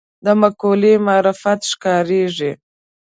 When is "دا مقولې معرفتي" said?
0.25-1.67